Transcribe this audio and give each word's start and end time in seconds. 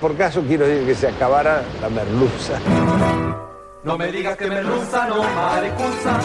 Por 0.00 0.16
caso 0.16 0.42
quiero 0.42 0.66
decir 0.66 0.86
que 0.86 0.94
se 0.94 1.08
acabara 1.08 1.62
la 1.80 1.88
merluza. 1.88 2.58
No 3.84 3.98
me 3.98 4.10
digas 4.10 4.36
que 4.36 4.46
merluza, 4.46 5.06
no 5.08 5.22
maricuza. 5.22 6.18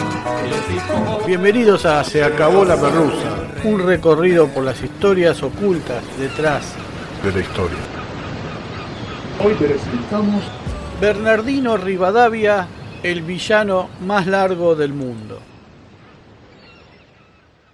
Bienvenidos 1.26 1.84
a 1.84 2.02
Se 2.04 2.24
acabó 2.24 2.64
la 2.64 2.76
merluza, 2.76 3.28
un 3.64 3.86
recorrido 3.86 4.48
por 4.48 4.64
las 4.64 4.82
historias 4.82 5.42
ocultas 5.42 6.02
detrás 6.18 6.74
de 7.22 7.32
la 7.32 7.40
historia. 7.40 7.78
Hoy 9.44 9.54
presentamos 9.54 10.42
Bernardino 11.00 11.76
Rivadavia, 11.76 12.66
el 13.02 13.22
villano 13.22 13.88
más 14.00 14.26
largo 14.26 14.74
del 14.74 14.92
mundo. 14.92 15.38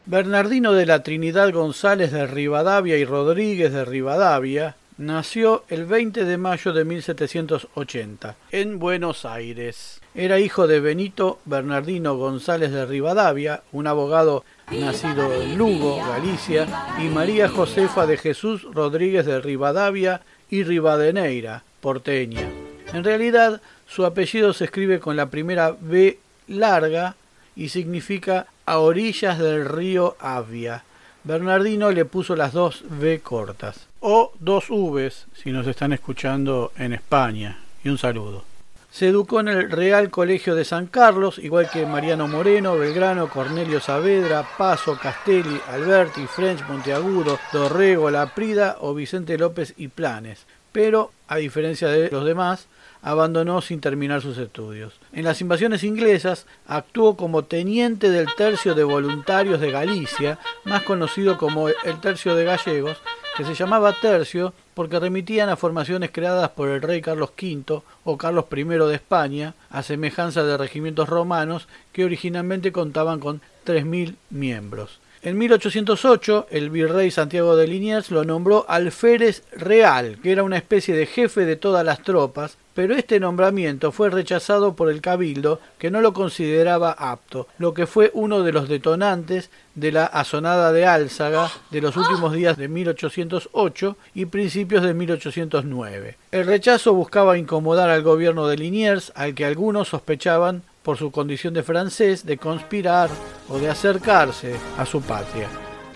Bernardino 0.05 0.73
de 0.73 0.87
la 0.87 1.03
Trinidad 1.03 1.53
González 1.53 2.13
de 2.13 2.27
Rivadavia 2.27 2.97
y 2.97 3.05
Rodríguez 3.05 3.73
de 3.73 3.85
Rivadavia 3.85 4.77
nació 4.99 5.65
el 5.69 5.85
20 5.85 6.25
de 6.25 6.39
mayo 6.39 6.73
de 6.73 6.85
1780 6.85 8.37
en 8.51 8.79
Buenos 8.79 9.25
Aires. 9.25 10.01
Era 10.15 10.41
hijo 10.41 10.67
de 10.67 10.81
Benito 10.81 11.39
Bernardino 11.45 12.17
González 12.17 12.73
de 12.73 12.87
Rivadavia, 12.87 13.63
un 13.73 13.87
abogado 13.87 14.45
nacido 14.71 15.33
en 15.35 15.59
Lugo, 15.59 15.99
Galicia, 15.99 16.67
y 16.99 17.09
María 17.09 17.49
Josefa 17.49 18.07
de 18.07 18.17
Jesús 18.17 18.63
Rodríguez 18.73 19.27
de 19.27 19.41
Rivadavia 19.41 20.23
y 20.49 20.63
Rivadeneira, 20.63 21.63
porteña. 21.81 22.49
En 22.93 23.05
realidad, 23.05 23.61
su 23.87 24.07
apellido 24.07 24.53
se 24.53 24.65
escribe 24.65 25.01
con 25.01 25.17
la 25.17 25.27
primera 25.27 25.77
B 25.79 26.19
larga 26.49 27.17
y 27.55 27.69
significa 27.69 28.47
a 28.65 28.79
orillas 28.79 29.39
del 29.39 29.67
río 29.67 30.17
Avia. 30.19 30.85
Bernardino 31.25 31.91
le 31.91 32.05
puso 32.05 32.37
las 32.37 32.53
dos 32.53 32.85
V 32.89 33.21
cortas, 33.21 33.89
o 34.09 34.33
dos 34.39 34.69
Vs 34.69 35.27
si 35.35 35.51
nos 35.51 35.67
están 35.67 35.93
escuchando 35.93 36.71
en 36.79 36.93
España. 36.93 37.59
Y 37.83 37.89
un 37.89 37.99
saludo. 37.99 38.45
Se 38.89 39.09
educó 39.09 39.41
en 39.41 39.49
el 39.49 39.69
Real 39.69 40.11
Colegio 40.11 40.55
de 40.55 40.65
San 40.65 40.87
Carlos, 40.87 41.39
igual 41.39 41.69
que 41.69 41.85
Mariano 41.85 42.29
Moreno, 42.29 42.79
Belgrano, 42.79 43.29
Cornelio 43.29 43.81
Saavedra, 43.81 44.47
Paso, 44.57 44.97
Castelli, 44.97 45.61
Alberti, 45.69 46.25
French, 46.29 46.65
Monteagudo, 46.69 47.41
Dorrego, 47.53 48.09
Laprida 48.09 48.77
o 48.81 48.95
Vicente 48.95 49.37
López 49.37 49.75
y 49.77 49.89
Planes. 49.89 50.47
Pero, 50.71 51.11
a 51.27 51.37
diferencia 51.37 51.89
de 51.89 52.09
los 52.09 52.25
demás, 52.25 52.69
abandonó 53.03 53.61
sin 53.61 53.81
terminar 53.81 54.23
sus 54.23 54.39
estudios. 54.39 54.95
En 55.13 55.25
las 55.25 55.41
invasiones 55.41 55.83
inglesas 55.83 56.47
actuó 56.67 57.17
como 57.17 57.45
teniente 57.45 58.09
del 58.11 58.29
Tercio 58.37 58.75
de 58.75 58.85
Voluntarios 58.85 59.61
de 59.61 59.73
Galicia, 59.73 60.39
más 60.65 60.85
conocido 60.85 61.39
como 61.39 61.69
el 61.69 62.01
Tercio 62.01 62.37
de 62.37 62.45
Gallegos, 62.45 62.99
que 63.37 63.45
se 63.45 63.55
llamaba 63.55 63.93
Tercio 63.93 64.55
porque 64.73 64.99
remitían 64.99 65.51
a 65.51 65.57
formaciones 65.57 66.11
creadas 66.11 66.49
por 66.51 66.69
el 66.71 66.81
rey 66.81 67.03
Carlos 67.03 67.31
V 67.41 67.83
o 68.05 68.17
Carlos 68.17 68.47
I 68.51 68.65
de 68.65 68.95
España, 68.95 69.55
a 69.69 69.83
semejanza 69.83 70.43
de 70.43 70.57
regimientos 70.57 71.09
romanos 71.09 71.69
que 71.93 72.05
originalmente 72.05 72.73
contaban 72.73 73.21
con 73.21 73.43
3.000 73.67 74.15
miembros. 74.31 75.01
En 75.23 75.37
1808, 75.37 76.47
el 76.51 76.71
virrey 76.71 77.11
Santiago 77.11 77.57
de 77.57 77.67
Liniers 77.67 78.11
lo 78.11 78.25
nombró 78.25 78.65
alférez 78.69 79.43
real, 79.53 80.19
que 80.23 80.33
era 80.33 80.43
una 80.43 80.57
especie 80.57 80.95
de 80.95 81.07
jefe 81.07 81.45
de 81.45 81.57
todas 81.57 81.85
las 81.85 82.03
tropas, 82.03 82.57
pero 82.77 82.95
este 82.95 83.19
nombramiento 83.19 83.91
fue 83.91 84.11
rechazado 84.11 84.77
por 84.77 84.91
el 84.91 85.01
cabildo, 85.01 85.61
que 85.79 85.91
no 85.91 86.03
lo 86.03 86.13
consideraba 86.13 86.93
apto, 86.93 87.49
lo 87.57 87.73
que 87.73 87.87
fue 87.87 88.11
uno 88.13 88.43
de 88.43 88.53
los 88.53 88.69
detonantes 88.69 89.49
de 89.75 89.93
la 89.93 90.05
asonada 90.05 90.73
de 90.73 90.85
Álzaga 90.85 91.51
de 91.71 91.81
los 91.81 91.97
últimos 91.97 92.35
días 92.35 92.59
de 92.59 92.69
1808 92.69 93.97
y 94.15 94.27
principios 94.27 94.83
de 94.83 94.93
1809. 94.93 96.19
El 96.31 96.47
rechazo 96.47 96.93
buscaba 96.93 97.39
incomodar 97.39 97.89
al 97.89 98.03
gobierno 98.03 98.47
de 98.47 98.59
Liniers, 98.59 99.11
al 99.15 99.35
que 99.35 99.47
algunos 99.47 99.89
sospechaban 99.89 100.63
por 100.83 100.99
su 100.99 101.11
condición 101.11 101.55
de 101.55 101.63
francés, 101.63 102.27
de 102.27 102.37
conspirar 102.37 103.09
o 103.49 103.59
de 103.59 103.71
acercarse 103.71 104.55
a 104.77 104.85
su 104.85 105.01
patria. 105.01 105.49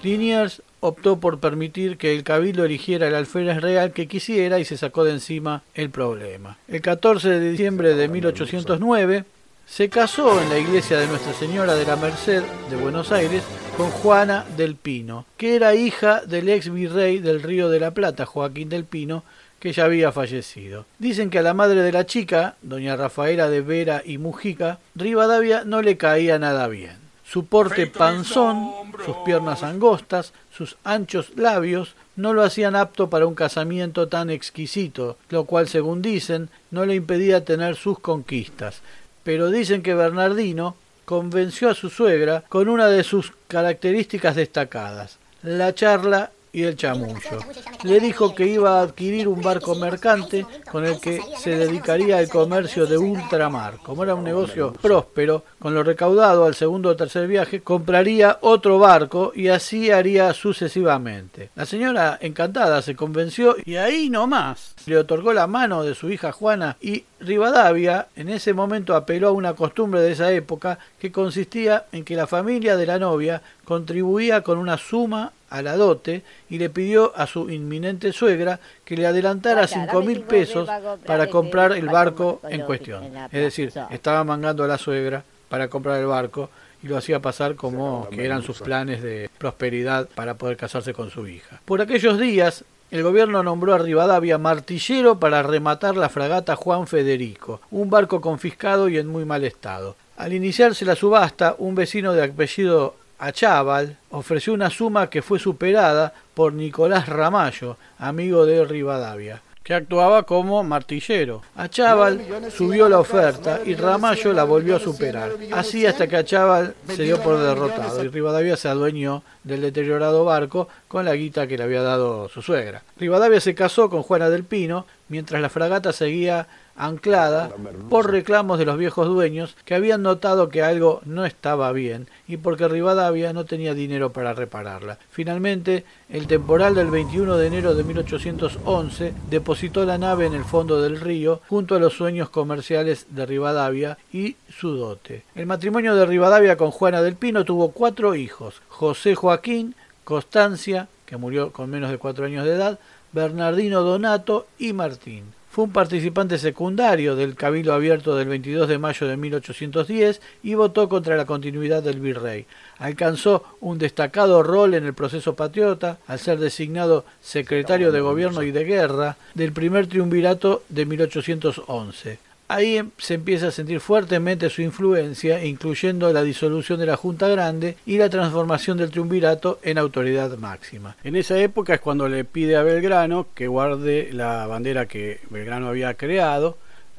Liniers 0.03 0.63
optó 0.81 1.21
por 1.21 1.39
permitir 1.39 1.97
que 1.97 2.15
el 2.15 2.25
cabildo 2.25 2.65
eligiera 2.65 3.07
el 3.09 3.15
alférez 3.15 3.61
real 3.61 3.93
que 3.93 4.09
quisiera 4.09 4.59
y 4.59 4.65
se 4.65 4.77
sacó 4.77 5.05
de 5.05 5.13
encima 5.13 5.63
el 5.75 5.91
problema. 5.91 6.59
El 6.69 6.81
14 6.81 7.29
de 7.29 7.51
diciembre 7.51 7.95
de 7.95 8.09
1809 8.09 9.25
se 9.67 9.89
casó 9.89 10.43
en 10.43 10.49
la 10.49 10.59
iglesia 10.59 10.99
de 10.99 11.07
Nuestra 11.07 11.33
Señora 11.33 11.75
de 11.75 11.87
la 11.87 11.95
Merced 11.97 12.43
de 12.69 12.77
Buenos 12.77 13.13
Aires 13.13 13.45
con 13.77 13.89
Juana 13.91 14.45
del 14.57 14.75
Pino, 14.75 15.27
que 15.37 15.55
era 15.55 15.77
hija 15.77 16.23
del 16.23 16.49
ex 16.49 16.73
virrey 16.73 17.19
del 17.21 17.43
Río 17.43 17.69
de 17.69 17.79
la 17.79 17.93
Plata, 17.93 18.27
Joaquín 18.27 18.69
del 18.69 18.85
Pino, 18.85 19.23
que 19.61 19.73
ya 19.73 19.85
había 19.85 20.11
fallecido. 20.11 20.87
Dicen 20.99 21.31
que 21.31 21.39
a 21.39 21.43
la 21.43 21.55
madre 21.55 21.83
de 21.83 21.93
la 21.93 22.07
chica, 22.07 22.57
doña 22.63 22.97
Rafaela 22.97 23.49
de 23.49 23.61
Vera 23.61 24.03
y 24.05 24.19
Mujica, 24.19 24.81
Rivadavia 24.97 25.63
no 25.65 25.83
le 25.83 25.97
caía 25.97 26.39
nada 26.39 26.67
bien. 26.67 27.00
Su 27.31 27.47
porte 27.47 27.87
panzón, 27.87 28.73
sus 29.05 29.17
piernas 29.19 29.63
angostas, 29.63 30.33
sus 30.53 30.77
anchos 30.83 31.31
labios 31.37 31.95
no 32.17 32.33
lo 32.33 32.43
hacían 32.43 32.75
apto 32.75 33.09
para 33.09 33.29
un 33.29 33.37
casamiento 33.37 34.09
tan 34.09 34.31
exquisito, 34.31 35.17
lo 35.29 35.45
cual, 35.45 35.69
según 35.69 36.03
dicen, 36.03 36.49
no 36.73 36.85
le 36.85 36.97
impedía 36.97 37.45
tener 37.45 37.77
sus 37.77 38.01
conquistas. 38.01 38.81
Pero 39.23 39.49
dicen 39.51 39.85
que 39.85 39.95
Bernardino 39.95 40.75
convenció 41.05 41.71
a 41.71 41.75
su 41.75 41.89
suegra 41.89 42.43
con 42.49 42.69
una 42.69 42.89
de 42.89 43.05
sus 43.05 43.33
características 43.47 44.35
destacadas, 44.35 45.19
la 45.45 45.73
charla 45.73 46.33
y 46.53 46.63
el 46.63 46.77
chamullo. 46.77 47.39
Le 47.85 48.01
dijo 48.01 48.35
que 48.35 48.47
iba 48.47 48.79
a 48.79 48.83
adquirir 48.83 49.29
un 49.29 49.41
barco 49.41 49.75
mercante 49.75 50.47
con 50.71 50.85
el 50.85 51.01
que 51.01 51.21
se 51.39 51.57
dedicaría 51.57 52.19
al 52.19 52.29
comercio 52.29 52.87
de 52.87 52.99
ultramar. 52.99 53.79
Como 53.83 54.05
era 54.05 54.15
un 54.15 54.25
negocio 54.25 54.73
próspero, 54.73 55.45
con 55.59 55.75
lo 55.75 55.83
recaudado 55.83 56.45
al 56.45 56.55
segundo 56.55 56.91
o 56.91 56.97
tercer 56.97 57.27
viaje, 57.27 57.61
compraría 57.61 58.39
otro 58.41 58.79
barco 58.79 59.33
y 59.35 59.49
así 59.49 59.91
haría 59.91 60.33
sucesivamente. 60.35 61.51
La 61.55 61.67
señora, 61.67 62.19
encantada, 62.21 62.83
se 62.83 62.97
convenció 62.97 63.57
y 63.65 63.77
ahí 63.77 64.11
nomás 64.11 64.75
le 64.87 64.97
otorgó 64.97 65.33
la 65.33 65.47
mano 65.47 65.85
de 65.85 65.95
su 65.95 66.11
hija 66.11 66.33
Juana 66.33 66.77
y 66.81 67.05
Rivadavia 67.21 68.09
en 68.17 68.29
ese 68.29 68.53
momento 68.53 68.95
apeló 68.97 69.29
a 69.29 69.33
una 69.33 69.55
costumbre 69.55 70.01
de 70.01 70.13
esa 70.13 70.33
época 70.33 70.79
que 70.99 71.13
consistía 71.13 71.85
en 71.93 72.05
que 72.05 72.17
la 72.17 72.27
familia 72.27 72.77
de 72.77 72.87
la 72.87 72.99
novia 72.99 73.43
contribuía 73.65 74.43
con 74.43 74.59
una 74.59 74.79
suma 74.79 75.33
a 75.51 75.63
la 75.63 75.77
dote 75.77 76.23
y 76.49 76.59
le 76.59 76.71
pidió 76.71 77.13
a 77.17 77.27
su 77.27 77.51
inminente 77.51 78.13
suegra 78.13 78.61
que 78.85 78.97
le 78.97 79.07
adelantara 79.07 79.67
cinco 79.67 80.01
mil 80.03 80.21
pesos 80.23 80.69
para 81.05 81.27
comprar 81.29 81.73
el 81.73 81.87
barco 81.87 82.41
en 82.49 82.63
cuestión. 82.63 83.05
Es 83.31 83.43
decir, 83.43 83.73
estaba 83.91 84.25
mangando 84.25 84.65
a 84.65 84.69
la 84.69 84.79
suegra 84.79 85.23
para 85.49 85.69
comprar 85.69 85.99
el 86.01 86.07
barco 86.07 86.49
y 86.83 86.87
lo 86.87 86.97
hacía 86.97 87.21
pasar 87.21 87.57
como 87.57 88.09
que 88.11 88.25
eran 88.25 88.43
sus 88.43 88.61
planes 88.61 89.03
de 89.03 89.29
prosperidad 89.37 90.09
para 90.15 90.35
poder 90.35 90.57
casarse 90.57 90.95
con 90.95 91.11
su 91.11 91.27
hija. 91.29 91.61
Por 91.65 91.83
aquellos 91.83 92.19
días, 92.19 92.65
el 92.91 93.03
gobierno 93.05 93.43
nombró 93.43 93.75
a 93.75 93.79
Rivadavia 93.79 94.37
martillero 94.37 95.21
para 95.21 95.43
rematar 95.43 95.97
la 95.97 96.09
fragata 96.09 96.57
Juan 96.57 96.87
Federico, 96.87 97.61
un 97.71 97.89
barco 97.89 98.21
confiscado 98.21 98.89
y 98.89 98.99
en 98.99 99.07
muy 99.07 99.25
mal 99.25 99.45
estado. 99.45 99.97
Al 100.17 100.33
iniciarse 100.33 100.85
la 100.85 100.97
subasta, 100.97 101.55
un 101.59 101.75
vecino 101.75 102.13
de 102.13 102.25
apellido 102.25 102.97
Achával 103.19 103.97
ofreció 104.11 104.53
una 104.55 104.71
suma 104.71 105.09
que 105.09 105.23
fue 105.23 105.39
superada 105.39 106.15
por 106.35 106.53
Nicolás 106.53 107.09
Ramallo, 107.09 107.77
amigo 107.99 108.45
de 108.45 108.65
Rivadavia, 108.65 109.41
que 109.71 109.75
actuaba 109.77 110.25
como 110.25 110.65
martillero. 110.65 111.43
Achával 111.55 112.21
subió 112.51 112.89
la 112.89 112.99
oferta 112.99 113.61
y 113.65 113.77
Ramallo 113.77 114.33
la 114.33 114.43
volvió 114.43 114.75
a 114.75 114.81
superar. 114.81 115.31
Así 115.53 115.87
hasta 115.87 116.09
que 116.09 116.17
Achával 116.17 116.75
se 116.89 117.05
dio 117.05 117.23
por 117.23 117.39
derrotado 117.39 118.03
y 118.03 118.09
Rivadavia 118.09 118.57
se 118.57 118.67
adueñó 118.67 119.23
del 119.45 119.61
deteriorado 119.61 120.25
barco 120.25 120.67
con 120.89 121.05
la 121.05 121.15
guita 121.15 121.47
que 121.47 121.57
le 121.57 121.63
había 121.63 121.83
dado 121.83 122.29
su 122.29 122.43
suegra. 122.43 122.83
Rivadavia 122.99 123.41
se 123.41 123.55
casó 123.55 123.89
con 123.89 124.03
Juana 124.03 124.29
del 124.29 124.43
Pino 124.43 124.87
mientras 125.09 125.41
la 125.41 125.49
fragata 125.49 125.93
seguía 125.93 126.49
anclada 126.77 127.51
por 127.89 128.11
reclamos 128.11 128.59
de 128.59 128.65
los 128.65 128.79
viejos 128.79 129.07
dueños 129.07 129.57
que 129.65 129.75
habían 129.75 130.03
notado 130.03 130.49
que 130.49 130.63
algo 130.63 131.01
no 131.05 131.25
estaba 131.27 131.73
bien 131.73 132.09
y 132.27 132.39
porque 132.39 132.69
Rivadavia 132.69 133.33
no 133.33 133.45
tenía 133.45 133.75
dinero 133.75 134.13
para 134.13 134.33
repararla. 134.33 134.99
Finalmente, 135.11 135.85
el 136.09 136.27
temporal 136.27 136.75
del 136.75 136.91
21 136.91 137.37
de 137.37 137.47
enero 137.47 137.75
de 137.75 137.85
1811 137.85 139.15
depositó 139.29 139.85
la 139.85 139.99
nave 139.99 140.27
en 140.27 140.35
el 140.35 140.45
fondo 140.45 140.81
del 140.81 141.01
río 141.01 141.41
junto 141.49 141.75
a 141.75 141.81
los 141.81 141.95
sueños 141.95 142.31
comerciales 142.31 143.07
de 143.11 143.27
Rivadavia 143.27 143.99
y 144.13 144.37
su 144.49 144.77
dote. 144.77 145.25
El 145.35 145.47
matrimonio 145.47 145.95
de 145.95 146.07
Rivadavia 146.07 146.57
con 146.57 146.71
Juana 146.71 147.03
del 147.03 147.17
Pino 147.17 147.45
tuvo 147.45 147.73
cuatro 147.73 148.15
hijos, 148.15 148.63
José 148.69 149.15
Joaquín, 149.15 149.75
Constancia, 150.05 150.89
que 151.07 151.17
murió 151.17 151.53
con 151.53 151.71
menos 151.71 151.91
de 151.91 151.99
cuatro 151.99 152.25
años 152.25 152.45
de 152.45 152.55
edad, 152.55 152.79
Bernardino 153.13 153.83
Donato 153.83 154.47
y 154.59 154.73
Martín. 154.73 155.25
Fue 155.51 155.65
un 155.65 155.73
participante 155.73 156.39
secundario 156.39 157.17
del 157.17 157.35
Cabildo 157.35 157.73
Abierto 157.73 158.15
del 158.15 158.29
22 158.29 158.69
de 158.69 158.79
mayo 158.79 159.09
de 159.09 159.17
1810 159.17 160.21
y 160.45 160.55
votó 160.55 160.89
contra 160.89 161.17
la 161.17 161.27
continuidad 161.27 161.83
del 161.83 161.99
virrey. 161.99 162.47
Alcanzó 162.79 163.43
un 163.61 163.77
destacado 163.79 164.45
rol 164.45 164.75
en 164.75 164.87
el 164.87 164.95
proceso 164.95 165.35
patriota 165.35 165.99
al 166.07 166.21
ser 166.21 166.39
designado 166.39 167.05
secretario 167.21 167.91
de 167.91 168.01
Gobierno 168.01 168.45
y 168.45 168.53
de 168.53 168.65
Guerra 168.65 169.17
del 169.35 169.51
primer 169.51 169.89
triunvirato 169.89 170.63
de 170.69 170.87
1811. 170.87 172.30
Ahí 172.51 172.79
em, 172.79 172.91
se 172.99 173.15
empieza 173.15 173.47
a 173.47 173.51
sentir 173.53 173.79
fuertemente 173.79 174.51
su 174.51 174.61
influencia, 174.61 175.45
incluyendo 175.45 176.13
la 176.13 176.25
disolución 176.25 176.81
de 176.81 176.87
la 176.87 176.97
Junta 176.97 177.29
Grande 177.29 177.77
y 177.87 177.97
la 177.97 178.11
transformación 178.11 178.77
del 178.77 178.91
triunvirato 178.91 179.61
en 179.63 179.79
autoridad 179.79 180.37
máxima. 180.37 180.97
En 181.05 181.15
esa 181.15 181.39
época 181.39 181.75
es 181.75 181.81
cuando 181.81 182.09
le 182.09 182.25
pide 182.25 182.57
a 182.57 182.65
Belgrano 182.65 183.29
que 183.37 183.47
guarde 183.47 184.09
la 184.13 184.49
bandera 184.49 184.87
que 184.87 185.21
Belgrano 185.31 185.69
había 185.69 185.95
creado, 185.95 186.59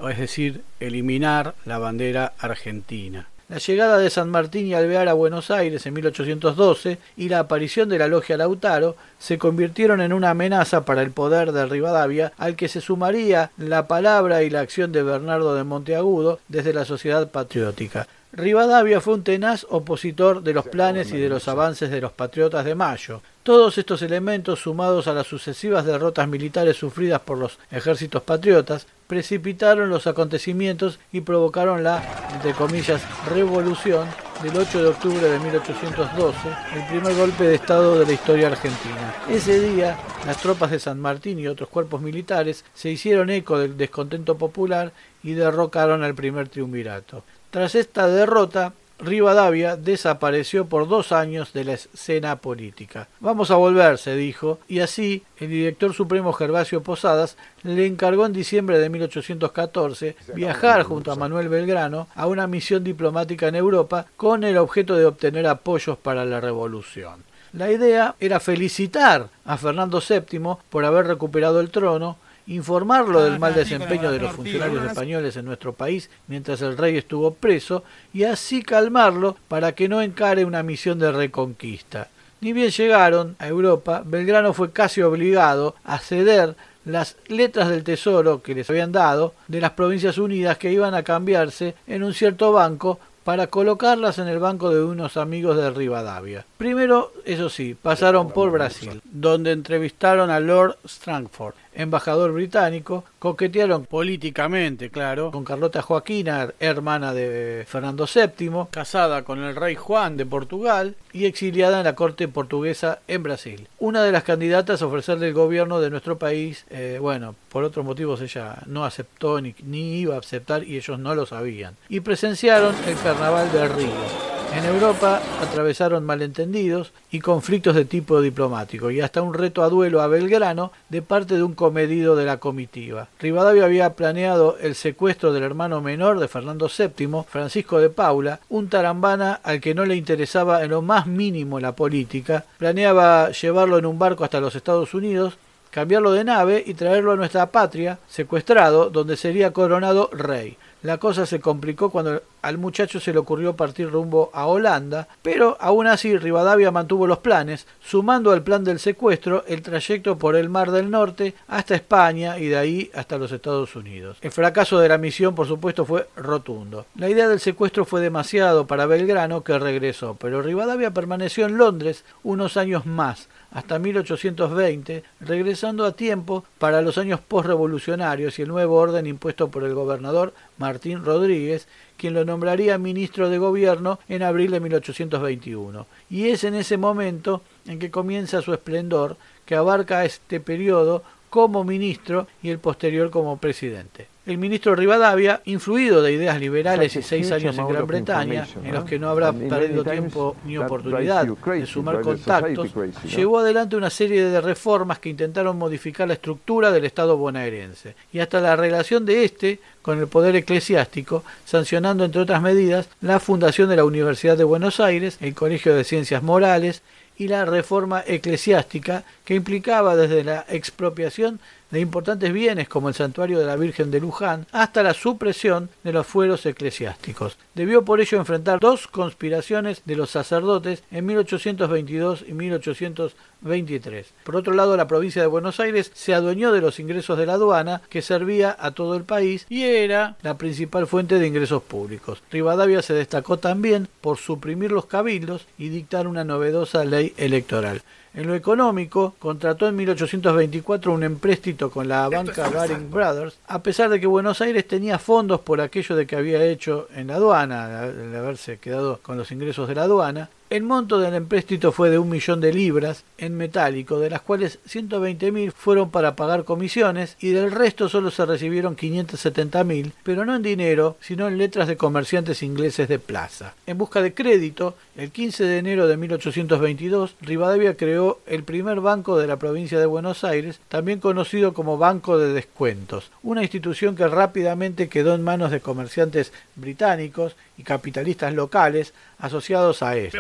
es 0.09 0.19
decir, 0.19 0.61
eliminar 0.79 1.53
la 1.65 1.79
bandera 1.79 2.31
argentina. 2.39 3.27
La 3.51 3.57
llegada 3.57 3.97
de 3.97 4.09
San 4.09 4.29
Martín 4.29 4.65
y 4.65 4.73
Alvear 4.73 5.09
a 5.09 5.13
Buenos 5.13 5.51
Aires 5.51 5.85
en 5.85 5.93
1812 5.95 6.99
y 7.17 7.27
la 7.27 7.39
aparición 7.39 7.89
de 7.89 7.99
la 7.99 8.07
logia 8.07 8.37
Lautaro 8.37 8.95
se 9.19 9.37
convirtieron 9.37 9.99
en 9.99 10.13
una 10.13 10.29
amenaza 10.29 10.85
para 10.85 11.01
el 11.01 11.11
poder 11.11 11.51
de 11.51 11.65
Rivadavia, 11.65 12.31
al 12.37 12.55
que 12.55 12.69
se 12.69 12.79
sumaría 12.79 13.51
la 13.57 13.87
palabra 13.87 14.43
y 14.43 14.49
la 14.49 14.61
acción 14.61 14.93
de 14.93 15.03
Bernardo 15.03 15.53
de 15.53 15.65
Monteagudo 15.65 16.39
desde 16.47 16.71
la 16.71 16.85
sociedad 16.85 17.29
patriótica. 17.29 18.07
Rivadavia 18.33 19.01
fue 19.01 19.15
un 19.15 19.23
tenaz 19.23 19.65
opositor 19.69 20.41
de 20.41 20.53
los 20.53 20.65
planes 20.65 21.11
y 21.11 21.17
de 21.17 21.27
los 21.27 21.49
avances 21.49 21.91
de 21.91 21.99
los 21.99 22.13
patriotas 22.13 22.63
de 22.63 22.75
Mayo. 22.75 23.21
Todos 23.43 23.77
estos 23.77 24.01
elementos, 24.03 24.61
sumados 24.61 25.07
a 25.07 25.13
las 25.13 25.27
sucesivas 25.27 25.85
derrotas 25.85 26.29
militares 26.29 26.77
sufridas 26.77 27.19
por 27.19 27.37
los 27.37 27.59
ejércitos 27.71 28.23
patriotas, 28.23 28.87
precipitaron 29.07 29.89
los 29.89 30.07
acontecimientos 30.07 30.97
y 31.11 31.19
provocaron 31.19 31.83
la, 31.83 32.01
entre 32.33 32.53
comillas, 32.53 33.01
revolución 33.29 34.07
del 34.41 34.55
8 34.55 34.81
de 34.81 34.89
octubre 34.89 35.27
de 35.27 35.39
1812, 35.39 36.37
el 36.75 36.87
primer 36.87 37.13
golpe 37.15 37.43
de 37.43 37.55
Estado 37.55 37.99
de 37.99 38.05
la 38.05 38.13
historia 38.13 38.47
argentina. 38.47 39.13
Ese 39.29 39.59
día, 39.59 39.97
las 40.25 40.37
tropas 40.37 40.71
de 40.71 40.79
San 40.79 41.01
Martín 41.01 41.37
y 41.37 41.47
otros 41.47 41.67
cuerpos 41.67 41.99
militares 42.01 42.63
se 42.73 42.89
hicieron 42.89 43.29
eco 43.29 43.59
del 43.59 43.75
descontento 43.75 44.37
popular 44.37 44.93
y 45.21 45.33
derrocaron 45.33 46.01
al 46.03 46.15
primer 46.15 46.47
triunvirato. 46.47 47.23
Tras 47.51 47.75
esta 47.75 48.07
derrota, 48.07 48.71
Rivadavia 48.97 49.75
desapareció 49.75 50.67
por 50.67 50.87
dos 50.87 51.11
años 51.11 51.51
de 51.51 51.65
la 51.65 51.73
escena 51.73 52.37
política. 52.37 53.09
Vamos 53.19 53.51
a 53.51 53.57
volver, 53.57 53.97
se 53.97 54.15
dijo, 54.15 54.59
y 54.69 54.79
así 54.79 55.23
el 55.37 55.49
director 55.49 55.93
supremo 55.93 56.31
Gervasio 56.31 56.81
Posadas 56.81 57.35
le 57.63 57.87
encargó 57.87 58.25
en 58.25 58.31
diciembre 58.31 58.79
de 58.79 58.87
1814 58.87 60.15
viajar 60.33 60.83
junto 60.83 61.11
a 61.11 61.17
Manuel 61.17 61.49
Belgrano 61.49 62.07
a 62.15 62.27
una 62.27 62.47
misión 62.47 62.85
diplomática 62.85 63.49
en 63.49 63.55
Europa 63.55 64.05
con 64.15 64.45
el 64.45 64.57
objeto 64.57 64.95
de 64.95 65.05
obtener 65.05 65.45
apoyos 65.45 65.97
para 65.97 66.23
la 66.23 66.39
revolución. 66.39 67.23
La 67.51 67.69
idea 67.69 68.15
era 68.21 68.39
felicitar 68.39 69.27
a 69.43 69.57
Fernando 69.57 69.99
VII 69.99 70.55
por 70.69 70.85
haber 70.85 71.07
recuperado 71.07 71.59
el 71.59 71.69
trono 71.69 72.15
informarlo 72.47 73.23
del 73.23 73.39
mal 73.39 73.53
desempeño 73.53 74.11
de 74.11 74.19
los 74.19 74.31
funcionarios 74.33 74.85
españoles 74.85 75.37
en 75.37 75.45
nuestro 75.45 75.73
país 75.73 76.09
mientras 76.27 76.61
el 76.61 76.77
rey 76.77 76.97
estuvo 76.97 77.33
preso 77.33 77.83
y 78.13 78.23
así 78.23 78.61
calmarlo 78.61 79.37
para 79.47 79.73
que 79.73 79.87
no 79.87 80.01
encare 80.01 80.45
una 80.45 80.63
misión 80.63 80.99
de 80.99 81.11
reconquista. 81.11 82.09
Ni 82.41 82.53
bien 82.53 82.71
llegaron 82.71 83.35
a 83.39 83.47
Europa, 83.47 84.01
Belgrano 84.03 84.53
fue 84.53 84.71
casi 84.71 85.01
obligado 85.01 85.75
a 85.83 85.99
ceder 85.99 86.55
las 86.85 87.15
letras 87.27 87.69
del 87.69 87.83
tesoro 87.83 88.41
que 88.41 88.55
les 88.55 88.69
habían 88.69 88.91
dado 88.91 89.35
de 89.47 89.61
las 89.61 89.71
provincias 89.71 90.17
unidas 90.17 90.57
que 90.57 90.71
iban 90.71 90.95
a 90.95 91.03
cambiarse 91.03 91.75
en 91.85 92.03
un 92.03 92.13
cierto 92.13 92.51
banco 92.51 92.99
para 93.23 93.47
colocarlas 93.47 94.17
en 94.17 94.27
el 94.27 94.39
banco 94.39 94.71
de 94.71 94.83
unos 94.83 95.15
amigos 95.17 95.55
de 95.57 95.69
Rivadavia. 95.69 96.45
Primero, 96.57 97.13
eso 97.25 97.49
sí, 97.49 97.75
pasaron 97.79 98.31
por 98.31 98.49
Brasil, 98.51 99.01
donde 99.05 99.51
entrevistaron 99.51 100.31
a 100.31 100.39
Lord 100.39 100.77
Strangford, 100.85 101.53
embajador 101.73 102.31
británico, 102.31 103.03
coquetearon 103.19 103.85
políticamente, 103.85 104.89
claro, 104.89 105.31
con 105.31 105.43
Carlota 105.43 105.81
Joaquina, 105.81 106.49
hermana 106.59 107.13
de 107.13 107.65
Fernando 107.67 108.05
VII, 108.05 108.67
casada 108.71 109.23
con 109.23 109.43
el 109.43 109.55
rey 109.55 109.75
Juan 109.75 110.17
de 110.17 110.25
Portugal 110.25 110.95
y 111.13 111.25
exiliada 111.25 111.79
en 111.79 111.85
la 111.85 111.95
corte 111.95 112.27
portuguesa 112.27 112.99
en 113.07 113.23
Brasil. 113.23 113.67
Una 113.79 114.03
de 114.03 114.11
las 114.11 114.23
candidatas 114.23 114.81
a 114.81 114.87
ofrecerle 114.87 115.27
el 115.27 115.33
gobierno 115.33 115.79
de 115.79 115.89
nuestro 115.89 116.17
país, 116.17 116.65
eh, 116.69 116.97
bueno, 117.01 117.35
por 117.49 117.63
otros 117.63 117.85
motivos 117.85 118.21
ella 118.21 118.57
no 118.65 118.85
aceptó 118.85 119.41
ni, 119.41 119.55
ni 119.63 119.99
iba 119.99 120.15
a 120.15 120.19
aceptar 120.19 120.63
y 120.63 120.77
ellos 120.77 120.99
no 120.99 121.15
lo 121.15 121.25
sabían. 121.25 121.75
Y 121.89 121.99
presenciaron 121.99 122.75
el 122.87 122.97
carnaval 122.97 123.51
de 123.51 123.67
Río 123.67 124.30
En 124.53 124.65
Europa 124.65 125.21
atravesaron 125.41 126.03
malentendidos 126.03 126.91
y 127.09 127.21
conflictos 127.21 127.73
de 127.73 127.85
tipo 127.85 128.21
diplomático 128.21 128.91
y 128.91 128.99
hasta 128.99 129.21
un 129.21 129.33
reto 129.33 129.63
a 129.63 129.69
duelo 129.69 130.01
a 130.01 130.07
Belgrano 130.07 130.73
de 130.89 131.01
parte 131.01 131.35
de 131.35 131.43
un 131.43 131.53
comedido 131.53 132.17
de 132.17 132.25
la 132.25 132.37
comitiva. 132.37 133.07
Rivadavia 133.19 133.63
había 133.63 133.93
planeado 133.93 134.57
el 134.59 134.75
secuestro 134.75 135.31
del 135.31 135.43
hermano 135.43 135.79
menor 135.79 136.19
de 136.19 136.27
Fernando 136.27 136.69
VII, 136.69 137.23
Francisco 137.29 137.79
de 137.79 137.89
Paula, 137.89 138.41
un 138.49 138.67
tarambana 138.67 139.39
al 139.41 139.61
que 139.61 139.73
no 139.73 139.85
le 139.85 139.95
interesaba 139.95 140.63
en 140.63 140.71
lo 140.71 140.81
más 140.81 141.07
mínimo 141.07 141.59
la 141.61 141.73
política, 141.73 142.43
planeaba 142.57 143.31
llevarlo 143.31 143.77
en 143.77 143.85
un 143.85 143.97
barco 143.97 144.25
hasta 144.25 144.41
los 144.41 144.55
Estados 144.55 144.93
Unidos 144.93 145.37
cambiarlo 145.71 146.11
de 146.11 146.25
nave 146.25 146.63
y 146.65 146.73
traerlo 146.73 147.13
a 147.13 147.15
nuestra 147.15 147.45
patria, 147.47 147.97
secuestrado, 148.07 148.89
donde 148.89 149.15
sería 149.15 149.53
coronado 149.53 150.09
rey. 150.11 150.57
La 150.83 150.97
cosa 150.97 151.27
se 151.27 151.39
complicó 151.39 151.91
cuando 151.91 152.23
al 152.41 152.57
muchacho 152.57 152.99
se 152.99 153.13
le 153.13 153.19
ocurrió 153.19 153.55
partir 153.55 153.91
rumbo 153.91 154.31
a 154.33 154.47
Holanda, 154.47 155.07
pero 155.21 155.55
aún 155.59 155.85
así 155.85 156.17
Rivadavia 156.17 156.71
mantuvo 156.71 157.05
los 157.05 157.19
planes, 157.19 157.67
sumando 157.79 158.31
al 158.31 158.41
plan 158.41 158.63
del 158.63 158.79
secuestro 158.79 159.43
el 159.47 159.61
trayecto 159.61 160.17
por 160.17 160.35
el 160.35 160.49
Mar 160.49 160.71
del 160.71 160.89
Norte 160.89 161.35
hasta 161.47 161.75
España 161.75 162.39
y 162.39 162.47
de 162.47 162.57
ahí 162.57 162.91
hasta 162.95 163.19
los 163.19 163.31
Estados 163.31 163.75
Unidos. 163.75 164.17
El 164.21 164.31
fracaso 164.31 164.79
de 164.79 164.89
la 164.89 164.97
misión, 164.97 165.35
por 165.35 165.47
supuesto, 165.47 165.85
fue 165.85 166.07
rotundo. 166.15 166.87
La 166.95 167.09
idea 167.09 167.27
del 167.27 167.39
secuestro 167.39 167.85
fue 167.85 168.01
demasiado 168.01 168.65
para 168.65 168.87
Belgrano, 168.87 169.43
que 169.43 169.59
regresó, 169.59 170.15
pero 170.19 170.41
Rivadavia 170.41 170.91
permaneció 170.91 171.45
en 171.45 171.57
Londres 171.59 172.05
unos 172.23 172.57
años 172.57 172.87
más, 172.87 173.29
hasta 173.51 173.79
1820, 173.79 175.03
regresando 175.19 175.85
a 175.85 175.91
tiempo 175.91 176.45
para 176.57 176.81
los 176.81 176.97
años 176.97 177.19
postrevolucionarios 177.19 178.39
y 178.39 178.43
el 178.43 178.47
nuevo 178.47 178.77
orden 178.77 179.05
impuesto 179.05 179.49
por 179.51 179.63
el 179.63 179.73
gobernador 179.73 180.33
Martín 180.57 181.03
Rodríguez, 181.03 181.67
quien 181.97 182.13
lo 182.13 182.25
nombraría 182.25 182.77
ministro 182.77 183.29
de 183.29 183.37
gobierno 183.37 183.99
en 184.07 184.23
abril 184.23 184.51
de 184.51 184.61
1821. 184.61 185.85
Y 186.09 186.29
es 186.29 186.43
en 186.45 186.55
ese 186.55 186.77
momento 186.77 187.41
en 187.67 187.77
que 187.79 187.91
comienza 187.91 188.41
su 188.41 188.53
esplendor, 188.53 189.17
que 189.45 189.55
abarca 189.55 190.05
este 190.05 190.39
periodo 190.39 191.03
como 191.29 191.63
ministro 191.63 192.27
y 192.41 192.49
el 192.49 192.59
posterior 192.59 193.09
como 193.09 193.37
presidente. 193.37 194.10
El 194.23 194.37
ministro 194.37 194.75
Rivadavia, 194.75 195.41
influido 195.45 196.03
de 196.03 196.13
ideas 196.13 196.39
liberales 196.39 196.95
y 196.95 197.01
seis 197.01 197.31
años 197.31 197.57
en 197.57 197.67
Gran 197.67 197.87
Bretaña, 197.87 198.47
en 198.63 198.71
los 198.71 198.83
que 198.83 198.99
no 198.99 199.09
habrá 199.09 199.33
perdido 199.33 199.83
tiempo 199.83 200.35
ni 200.45 200.59
oportunidad 200.59 201.25
de 201.25 201.65
sumar 201.65 202.01
contactos, 202.01 202.69
llevó 203.03 203.39
adelante 203.39 203.75
una 203.75 203.89
serie 203.89 204.23
de 204.25 204.39
reformas 204.39 204.99
que 204.99 205.09
intentaron 205.09 205.57
modificar 205.57 206.07
la 206.07 206.13
estructura 206.13 206.71
del 206.71 206.85
Estado 206.85 207.17
bonaerense 207.17 207.95
y 208.13 208.19
hasta 208.19 208.39
la 208.41 208.55
relación 208.55 209.07
de 209.07 209.23
éste 209.23 209.59
con 209.81 209.97
el 209.97 210.07
poder 210.07 210.35
eclesiástico, 210.35 211.23
sancionando, 211.43 212.05
entre 212.05 212.21
otras 212.21 212.43
medidas, 212.43 212.89
la 213.01 213.19
fundación 213.19 213.69
de 213.69 213.77
la 213.77 213.85
Universidad 213.85 214.37
de 214.37 214.43
Buenos 214.43 214.79
Aires, 214.79 215.17
el 215.19 215.33
Colegio 215.33 215.73
de 215.73 215.83
Ciencias 215.83 216.21
Morales 216.21 216.83
y 217.17 217.27
la 217.27 217.45
reforma 217.45 218.03
eclesiástica 218.05 219.03
que 219.25 219.33
implicaba 219.33 219.95
desde 219.95 220.23
la 220.23 220.45
expropiación 220.47 221.39
de 221.71 221.79
importantes 221.79 222.31
bienes 222.31 222.69
como 222.69 222.89
el 222.89 222.95
santuario 222.95 223.39
de 223.39 223.45
la 223.45 223.55
Virgen 223.55 223.91
de 223.91 223.99
Luján 223.99 224.45
hasta 224.51 224.83
la 224.83 224.93
supresión 224.93 225.69
de 225.83 225.93
los 225.93 226.05
fueros 226.05 226.45
eclesiásticos. 226.45 227.37
Debió 227.55 227.83
por 227.83 228.01
ello 228.01 228.17
enfrentar 228.17 228.59
dos 228.59 228.87
conspiraciones 228.87 229.81
de 229.85 229.95
los 229.95 230.11
sacerdotes 230.11 230.83
en 230.91 231.05
1822 231.05 232.25
y 232.27 232.33
1823. 232.33 234.07
Por 234.23 234.35
otro 234.35 234.53
lado, 234.53 234.77
la 234.77 234.87
provincia 234.87 235.21
de 235.21 235.27
Buenos 235.27 235.59
Aires 235.59 235.91
se 235.93 236.13
adueñó 236.13 236.51
de 236.51 236.61
los 236.61 236.79
ingresos 236.79 237.17
de 237.17 237.25
la 237.25 237.33
aduana 237.33 237.81
que 237.89 238.01
servía 238.01 238.55
a 238.59 238.71
todo 238.71 238.95
el 238.95 239.03
país 239.03 239.45
y 239.49 239.63
era 239.63 240.17
la 240.21 240.37
principal 240.37 240.87
fuente 240.87 241.19
de 241.19 241.27
ingresos 241.27 241.63
públicos. 241.63 242.21
Rivadavia 242.31 242.81
se 242.81 242.93
destacó 242.93 243.37
también 243.37 243.87
por 244.01 244.17
suprimir 244.17 244.71
los 244.71 244.85
cabildos 244.85 245.45
y 245.57 245.69
dictar 245.69 246.07
una 246.07 246.23
novedosa 246.23 246.85
ley 246.85 247.13
electoral. 247.17 247.81
En 248.13 248.27
lo 248.27 248.35
económico, 248.35 249.15
contrató 249.19 249.69
en 249.69 249.75
1824 249.77 250.91
un 250.91 251.03
empréstito 251.03 251.71
con 251.71 251.87
la 251.87 252.09
banca 252.09 252.49
Baring 252.49 252.91
Brothers, 252.91 253.37
a 253.47 253.63
pesar 253.63 253.89
de 253.89 254.01
que 254.01 254.07
Buenos 254.07 254.41
Aires 254.41 254.67
tenía 254.67 254.99
fondos 254.99 255.39
por 255.39 255.61
aquello 255.61 255.95
de 255.95 256.05
que 256.05 256.17
había 256.17 256.43
hecho 256.43 256.89
en 256.93 257.07
la 257.07 257.15
aduana, 257.15 257.87
de 257.87 258.17
haberse 258.17 258.57
quedado 258.57 258.99
con 259.01 259.17
los 259.17 259.31
ingresos 259.31 259.69
de 259.69 259.75
la 259.75 259.83
aduana, 259.83 260.29
el 260.51 260.63
monto 260.63 260.99
del 260.99 261.13
empréstito 261.13 261.71
fue 261.71 261.89
de 261.89 261.97
un 261.97 262.09
millón 262.09 262.41
de 262.41 262.51
libras 262.51 263.05
en 263.17 263.37
metálico, 263.37 263.99
de 263.99 264.09
las 264.09 264.19
cuales 264.19 264.59
120.000 264.67 265.53
fueron 265.53 265.91
para 265.91 266.17
pagar 266.17 266.43
comisiones 266.43 267.15
y 267.21 267.29
del 267.29 267.53
resto 267.53 267.87
solo 267.87 268.11
se 268.11 268.25
recibieron 268.25 268.75
570.000, 268.75 269.93
pero 270.03 270.25
no 270.25 270.35
en 270.35 270.41
dinero, 270.41 270.97
sino 270.99 271.29
en 271.29 271.37
letras 271.37 271.69
de 271.69 271.77
comerciantes 271.77 272.43
ingleses 272.43 272.89
de 272.89 272.99
plaza. 272.99 273.53
En 273.65 273.77
busca 273.77 274.01
de 274.01 274.13
crédito, 274.13 274.75
el 274.97 275.11
15 275.11 275.45
de 275.45 275.57
enero 275.57 275.87
de 275.87 275.95
1822, 275.95 277.15
Rivadavia 277.21 277.77
creó 277.77 278.19
el 278.27 278.43
primer 278.43 278.81
banco 278.81 279.17
de 279.17 279.27
la 279.27 279.39
provincia 279.39 279.79
de 279.79 279.85
Buenos 279.85 280.25
Aires, 280.25 280.59
también 280.67 280.99
conocido 280.99 281.53
como 281.53 281.77
Banco 281.77 282.17
de 282.17 282.33
Descuentos, 282.33 283.09
una 283.23 283.41
institución 283.41 283.95
que 283.95 284.05
rápidamente 284.05 284.89
quedó 284.89 285.15
en 285.15 285.23
manos 285.23 285.49
de 285.49 285.61
comerciantes 285.61 286.33
británicos 286.57 287.37
y 287.57 287.63
capitalistas 287.63 288.33
locales 288.33 288.93
asociados 289.17 289.81
a 289.83 289.95
esto. 289.95 290.17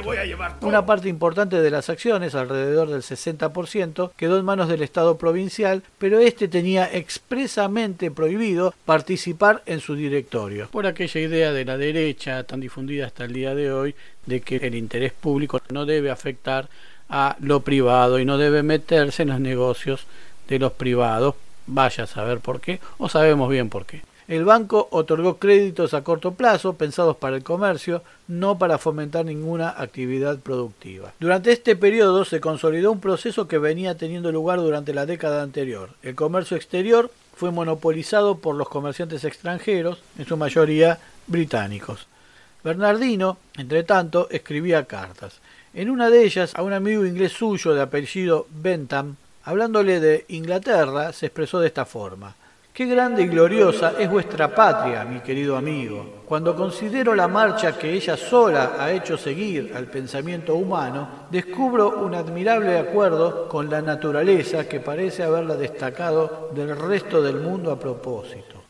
Una 0.61 0.85
parte 0.85 1.09
importante 1.09 1.61
de 1.61 1.71
las 1.71 1.89
acciones, 1.89 2.35
alrededor 2.35 2.89
del 2.89 3.01
60%, 3.01 4.11
quedó 4.15 4.37
en 4.37 4.45
manos 4.45 4.67
del 4.67 4.81
Estado 4.81 5.17
provincial, 5.17 5.83
pero 5.97 6.19
este 6.19 6.47
tenía 6.47 6.89
expresamente 6.91 8.11
prohibido 8.11 8.73
participar 8.85 9.63
en 9.65 9.79
su 9.79 9.95
directorio, 9.95 10.67
por 10.69 10.85
aquella 10.85 11.21
idea 11.21 11.51
de 11.51 11.65
la 11.65 11.77
derecha 11.77 12.43
tan 12.43 12.59
difundida 12.59 13.07
hasta 13.07 13.25
el 13.25 13.33
día 13.33 13.55
de 13.55 13.71
hoy 13.71 13.95
de 14.25 14.41
que 14.41 14.57
el 14.57 14.75
interés 14.75 15.13
público 15.13 15.61
no 15.69 15.85
debe 15.85 16.11
afectar 16.11 16.69
a 17.09 17.35
lo 17.39 17.61
privado 17.61 18.19
y 18.19 18.25
no 18.25 18.37
debe 18.37 18.63
meterse 18.63 19.23
en 19.23 19.29
los 19.29 19.39
negocios 19.39 20.05
de 20.47 20.59
los 20.59 20.71
privados. 20.73 21.35
Vaya 21.67 22.05
a 22.05 22.07
saber 22.07 22.39
por 22.39 22.59
qué, 22.59 22.79
o 22.97 23.09
sabemos 23.09 23.49
bien 23.49 23.69
por 23.69 23.85
qué. 23.85 24.01
El 24.31 24.45
banco 24.45 24.87
otorgó 24.91 25.39
créditos 25.39 25.93
a 25.93 26.05
corto 26.05 26.35
plazo 26.35 26.75
pensados 26.75 27.17
para 27.17 27.35
el 27.35 27.43
comercio, 27.43 28.01
no 28.29 28.57
para 28.57 28.77
fomentar 28.77 29.25
ninguna 29.25 29.67
actividad 29.77 30.39
productiva. 30.39 31.11
Durante 31.19 31.51
este 31.51 31.75
periodo 31.75 32.23
se 32.23 32.39
consolidó 32.39 32.93
un 32.93 33.01
proceso 33.01 33.49
que 33.49 33.57
venía 33.57 33.97
teniendo 33.97 34.31
lugar 34.31 34.59
durante 34.59 34.93
la 34.93 35.05
década 35.05 35.43
anterior. 35.43 35.89
El 36.01 36.15
comercio 36.15 36.55
exterior 36.55 37.11
fue 37.35 37.51
monopolizado 37.51 38.37
por 38.37 38.55
los 38.55 38.69
comerciantes 38.69 39.25
extranjeros, 39.25 40.01
en 40.17 40.25
su 40.25 40.37
mayoría 40.37 40.97
británicos. 41.27 42.07
Bernardino, 42.63 43.37
entre 43.57 43.83
tanto, 43.83 44.29
escribía 44.29 44.85
cartas. 44.85 45.41
En 45.73 45.89
una 45.89 46.09
de 46.09 46.23
ellas, 46.23 46.53
a 46.55 46.63
un 46.63 46.71
amigo 46.71 47.05
inglés 47.05 47.33
suyo 47.33 47.73
de 47.73 47.81
apellido 47.81 48.47
Bentham, 48.49 49.17
hablándole 49.43 49.99
de 49.99 50.23
Inglaterra, 50.29 51.11
se 51.11 51.25
expresó 51.25 51.59
de 51.59 51.67
esta 51.67 51.83
forma 51.83 52.37
Qué 52.73 52.85
grande 52.85 53.23
y 53.23 53.27
gloriosa 53.27 53.95
es 53.99 54.09
vuestra 54.09 54.55
patria, 54.55 55.03
mi 55.03 55.19
querido 55.19 55.57
amigo. 55.57 56.21
Cuando 56.25 56.55
considero 56.55 57.13
la 57.13 57.27
marcha 57.27 57.77
que 57.77 57.91
ella 57.91 58.15
sola 58.15 58.75
ha 58.79 58.89
hecho 58.93 59.17
seguir 59.17 59.73
al 59.75 59.87
pensamiento 59.87 60.55
humano, 60.55 61.27
descubro 61.29 61.99
un 61.99 62.15
admirable 62.15 62.79
acuerdo 62.79 63.49
con 63.49 63.69
la 63.69 63.81
naturaleza 63.81 64.69
que 64.69 64.79
parece 64.79 65.23
haberla 65.23 65.55
destacado 65.55 66.49
del 66.55 66.77
resto 66.77 67.21
del 67.21 67.41
mundo 67.41 67.71
a 67.71 67.79
propósito. 67.79 68.63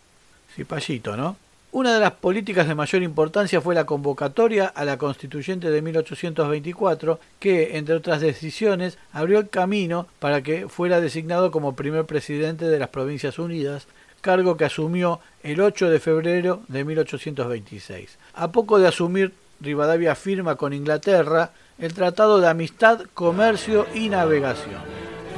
Cipallito, 0.55 1.15
¿no? 1.15 1.35
Una 1.73 1.93
de 1.93 2.01
las 2.01 2.11
políticas 2.11 2.67
de 2.67 2.75
mayor 2.75 3.01
importancia 3.01 3.61
fue 3.61 3.73
la 3.73 3.85
convocatoria 3.85 4.67
a 4.67 4.83
la 4.83 4.97
constituyente 4.97 5.71
de 5.71 5.81
1824, 5.81 7.17
que, 7.39 7.77
entre 7.77 7.95
otras 7.95 8.19
decisiones, 8.19 8.97
abrió 9.13 9.39
el 9.39 9.47
camino 9.47 10.07
para 10.19 10.41
que 10.43 10.67
fuera 10.67 10.99
designado 10.99 11.49
como 11.49 11.77
primer 11.77 12.05
presidente 12.05 12.65
de 12.65 12.77
las 12.77 12.89
Provincias 12.89 13.39
Unidas, 13.39 13.87
cargo 14.19 14.57
que 14.57 14.65
asumió 14.65 15.21
el 15.43 15.61
8 15.61 15.89
de 15.89 16.01
febrero 16.01 16.61
de 16.67 16.83
1826. 16.83 18.17
A 18.33 18.51
poco 18.51 18.77
de 18.77 18.89
asumir, 18.89 19.33
Rivadavia 19.61 20.15
firma 20.15 20.55
con 20.55 20.73
Inglaterra 20.73 21.51
el 21.79 21.93
Tratado 21.93 22.41
de 22.41 22.49
Amistad, 22.49 23.03
Comercio 23.13 23.87
y 23.93 24.09
Navegación. 24.09 24.81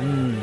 Mm 0.02 0.43